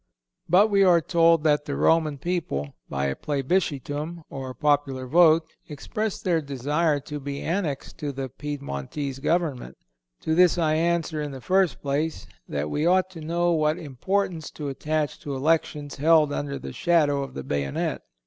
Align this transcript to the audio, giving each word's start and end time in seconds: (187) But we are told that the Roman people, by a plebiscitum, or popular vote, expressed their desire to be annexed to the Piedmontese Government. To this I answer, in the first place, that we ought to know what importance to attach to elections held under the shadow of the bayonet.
(187) 0.47 0.49
But 0.49 0.71
we 0.73 0.83
are 0.83 0.99
told 0.99 1.43
that 1.43 1.65
the 1.65 1.75
Roman 1.75 2.17
people, 2.17 2.73
by 2.89 3.05
a 3.05 3.15
plebiscitum, 3.15 4.23
or 4.31 4.55
popular 4.55 5.05
vote, 5.05 5.45
expressed 5.67 6.23
their 6.23 6.41
desire 6.41 6.99
to 7.01 7.19
be 7.19 7.43
annexed 7.43 7.99
to 7.99 8.11
the 8.11 8.27
Piedmontese 8.27 9.19
Government. 9.19 9.77
To 10.21 10.33
this 10.33 10.57
I 10.57 10.73
answer, 10.73 11.21
in 11.21 11.29
the 11.29 11.39
first 11.39 11.83
place, 11.83 12.25
that 12.49 12.71
we 12.71 12.83
ought 12.83 13.11
to 13.11 13.21
know 13.21 13.51
what 13.51 13.77
importance 13.77 14.49
to 14.49 14.69
attach 14.69 15.19
to 15.19 15.35
elections 15.35 15.97
held 15.97 16.33
under 16.33 16.57
the 16.57 16.73
shadow 16.73 17.21
of 17.21 17.35
the 17.35 17.43
bayonet. 17.43 18.01